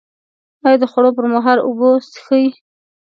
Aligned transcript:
ایا 0.65 0.77
د 0.81 0.83
خوړو 0.91 1.11
پر 1.17 1.25
مهال 1.33 1.57
اوبه 1.61 1.89
څښئ؟ 2.11 2.45